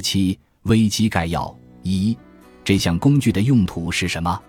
[0.00, 2.16] 七危机概要一：
[2.64, 4.40] 这项工具的用途是什么？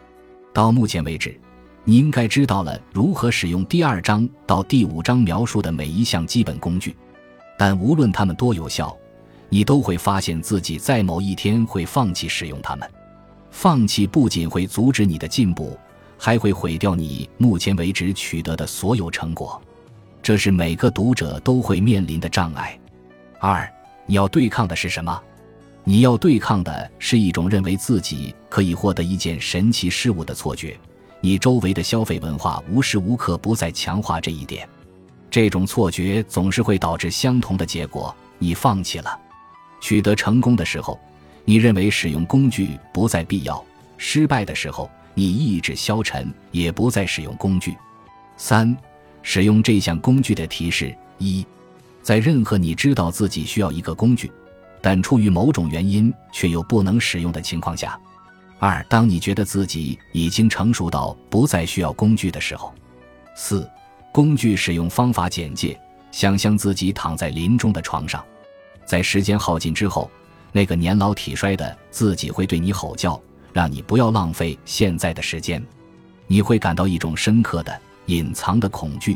[0.53, 1.39] 到目前为止，
[1.83, 6.95] 你应该知道了如何使用第二章到第五章描述的每一项基本工具。
[7.57, 8.95] 但无论它们多有效，
[9.49, 12.89] 你都会发现自己在某一天会放弃使用它们。
[13.51, 15.77] 放弃不仅会阻止你的进步，
[16.17, 19.61] 还会毁掉你目前为止取得的所有成果。
[20.21, 22.77] 这是每个读者都会面临的障碍。
[23.39, 23.67] 二，
[24.05, 25.21] 你要对抗的是什么？
[25.89, 30.79] 你要对抗的是一种认为自己可以获得一件神奇事物的错觉。
[31.19, 34.69] 你周围的消费文化无时无刻不在强化这一点。
[35.31, 39.19] 这种错觉总是会导致相同的结果：你放弃了。
[39.81, 40.99] 取得成功的时候，
[41.43, 43.55] 你认为使用工具不再必要；
[43.97, 47.75] 失败的时候，你意志消沉，也不再使用工具。
[48.37, 48.77] 三。
[49.23, 51.43] 使用这项工具的提示：一，
[52.03, 54.31] 在任何你知道自己需要一个工具，
[54.81, 57.99] 但出于某种原因却又不能使用的情况下；
[58.59, 62.73] 二，当你觉得自己已经成熟到不再需要工具的时候；
[63.35, 63.69] 四，
[64.11, 65.79] 工具使用方法简介：
[66.11, 68.23] 想象自己躺在临终的床上，
[68.85, 70.09] 在时间耗尽之后，
[70.51, 73.21] 那个年老体衰的自己会对你吼叫，
[73.53, 75.63] 让你不要浪费现在的时间。
[76.27, 77.79] 你会感到一种深刻的。
[78.05, 79.15] 隐藏的恐惧，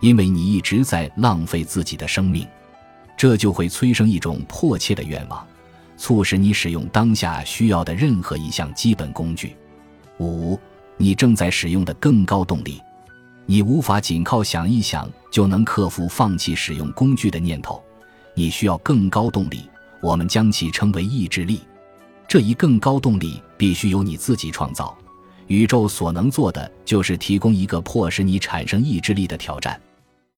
[0.00, 2.46] 因为你一直在浪费自己的生命，
[3.24, 5.46] 这就会催生一种迫切的愿望，
[5.96, 9.56] 促使你使用当下需要的任何一项基本工具。
[10.18, 10.60] 五，
[10.98, 12.82] 你正在使用的更高动力，
[13.46, 17.82] 你无法仅靠想一想就能克服放弃使用工具的念头，
[18.34, 19.70] 你需要更高动力，
[20.02, 21.62] 我们将其称为意志力。
[22.28, 24.94] 这一更高动力必须由你自己创造。
[25.46, 29.80] 宇宙所能做的就是提供一个迫使你产生意志力的挑战。